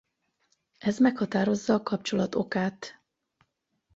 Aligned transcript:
Ez 0.77 0.97
meghatározza 0.99 1.73
a 1.73 1.83
kapcsolat 1.83 2.35
okát. 2.35 3.01